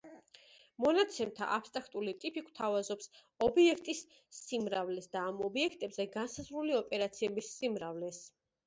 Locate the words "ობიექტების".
3.49-4.03